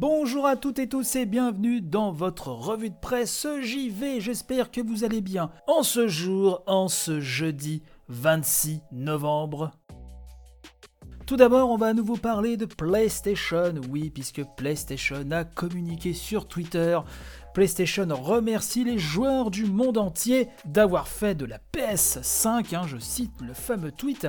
[0.00, 4.20] Bonjour à toutes et tous et bienvenue dans votre revue de presse JV.
[4.20, 9.72] J'espère que vous allez bien en ce jour, en ce jeudi 26 novembre.
[11.26, 13.74] Tout d'abord, on va à nouveau parler de PlayStation.
[13.90, 16.96] Oui, puisque PlayStation a communiqué sur Twitter
[17.54, 23.32] PlayStation remercie les joueurs du monde entier d'avoir fait de la PS5, hein, je cite
[23.40, 24.28] le fameux tweet,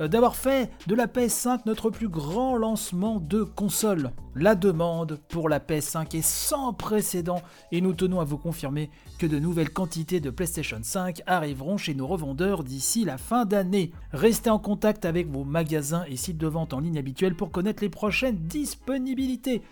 [0.00, 4.10] euh, d'avoir fait de la PS5 notre plus grand lancement de console.
[4.34, 9.26] La demande pour la PS5 est sans précédent et nous tenons à vous confirmer que
[9.26, 13.92] de nouvelles quantités de PlayStation 5 arriveront chez nos revendeurs d'ici la fin d'année.
[14.12, 17.82] Restez en contact avec vos magasins et sites de vente en ligne habituels pour connaître
[17.82, 19.62] les prochaines disponibilités.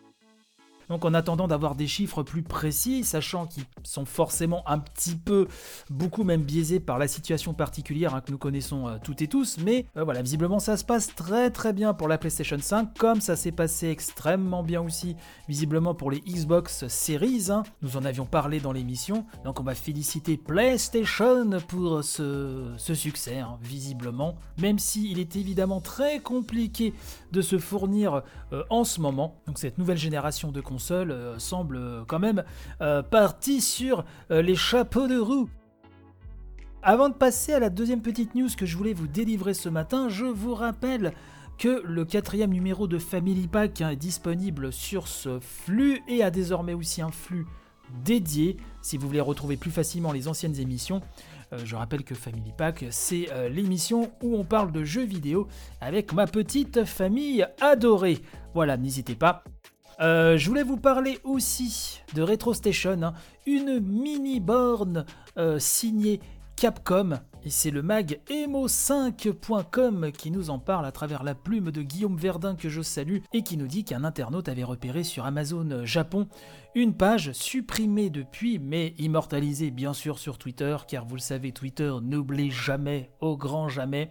[0.93, 5.49] Donc en attendant d'avoir des chiffres plus précis, sachant qu'ils sont forcément un petit peu,
[5.89, 9.57] beaucoup même biaisés par la situation particulière hein, que nous connaissons euh, toutes et tous,
[9.65, 13.23] mais euh, voilà, visiblement ça se passe très très bien pour la PlayStation 5, comme
[13.23, 15.17] ça s'est passé extrêmement bien aussi,
[15.49, 17.63] visiblement pour les Xbox Series, hein.
[17.81, 23.57] nous en avions parlé dans l'émission, donc on va féliciter PlayStation pour ce, succès, hein,
[23.63, 26.93] visiblement, même s'il est évidemment très compliqué
[27.33, 28.21] de se fournir
[28.53, 32.43] euh, en ce moment, donc cette nouvelle génération de console euh, semble euh, quand même
[32.81, 35.49] euh, partie sur les chapeaux de roue.
[36.83, 40.09] Avant de passer à la deuxième petite news que je voulais vous délivrer ce matin,
[40.09, 41.13] je vous rappelle
[41.57, 46.33] que le quatrième numéro de Family Pack hein, est disponible sur ce flux et a
[46.33, 47.47] désormais aussi un flux
[48.05, 51.01] dédié si vous voulez retrouver plus facilement les anciennes émissions.
[51.57, 55.47] je rappelle que Family Pack, c'est l'émission où on parle de jeux vidéo
[55.81, 58.19] avec ma petite famille adorée.
[58.55, 59.45] Voilà, n'hésitez pas.
[60.03, 63.15] Euh, je voulais vous parler aussi de RetroStation, hein.
[63.47, 65.07] une mini borne
[65.39, 66.21] euh, signée
[66.57, 67.21] Capcom.
[67.45, 72.17] Et c'est le mag emo5.com qui nous en parle à travers la plume de Guillaume
[72.17, 76.29] Verdun que je salue et qui nous dit qu'un internaute avait repéré sur Amazon Japon
[76.75, 81.93] une page supprimée depuis, mais immortalisée bien sûr sur Twitter, car vous le savez, Twitter
[82.01, 84.11] n'oublie jamais, au grand jamais.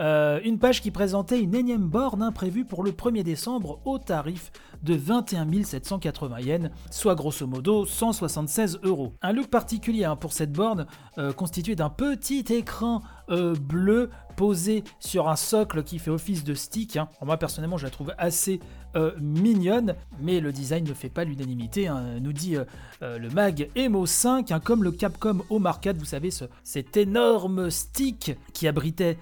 [0.00, 4.52] Euh, une page qui présentait une énième borne imprévue pour le 1er décembre au tarif
[4.82, 9.14] de 21 780 yens, soit grosso modo 176 euros.
[9.22, 10.86] Un look particulier hein, pour cette borne,
[11.16, 12.63] euh, constitué d'un petit écran
[13.30, 16.96] euh, bleu posé sur un socle qui fait office de stick.
[16.96, 17.08] Hein.
[17.24, 18.60] moi personnellement je la trouve assez
[18.96, 22.18] euh, mignonne, mais le design ne fait pas l'unanimité, hein.
[22.20, 22.56] nous dit
[23.00, 27.70] le mag Emo 5, hein, comme le Capcom Home Arcade, vous savez, ce, cet énorme
[27.70, 29.18] stick qui abritait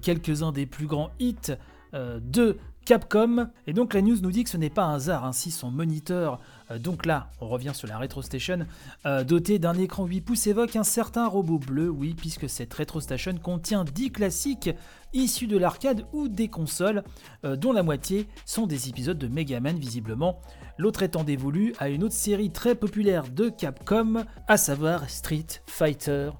[0.00, 1.54] quelques-uns des plus grands hits
[1.92, 3.48] de Capcom.
[3.66, 6.38] Et donc la news nous dit que ce n'est pas un hasard, ainsi son moniteur,
[6.70, 8.60] euh, donc là on revient sur la RetroStation,
[9.04, 13.34] euh, doté d'un écran 8 pouces évoque un certain robot bleu, oui, puisque cette RetroStation
[13.42, 14.70] contient 10 classiques
[15.12, 17.02] issus de l'arcade ou des consoles,
[17.44, 20.40] euh, dont la moitié sont des épisodes de Mega Man visiblement,
[20.78, 26.30] l'autre étant dévolu à une autre série très populaire de Capcom, à savoir Street Fighter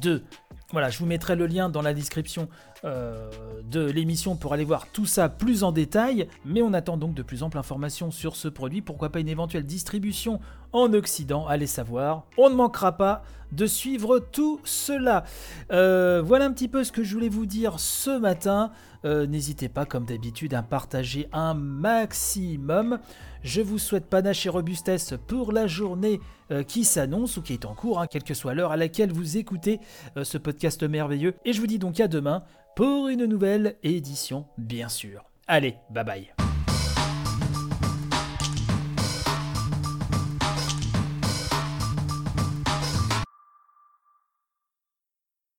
[0.00, 0.24] 2.
[0.72, 2.48] Voilà, je vous mettrai le lien dans la description
[2.84, 3.28] euh,
[3.62, 7.22] de l'émission pour aller voir tout ça plus en détail, mais on attend donc de
[7.22, 10.40] plus amples informations sur ce produit, pourquoi pas une éventuelle distribution
[10.72, 12.24] en Occident, allez savoir.
[12.38, 15.24] On ne manquera pas de suivre tout cela.
[15.72, 18.70] Euh, voilà un petit peu ce que je voulais vous dire ce matin.
[19.04, 22.98] Euh, n'hésitez pas, comme d'habitude, à partager un maximum.
[23.42, 26.18] Je vous souhaite panache et robustesse pour la journée
[26.66, 29.36] qui s'annonce ou qui est en cours, hein, quelle que soit l'heure à laquelle vous
[29.36, 29.78] écoutez
[30.20, 31.34] ce podcast merveilleux.
[31.44, 32.42] Et je vous dis donc à demain
[32.76, 35.24] pour une nouvelle édition, bien sûr.
[35.46, 36.39] Allez, bye bye.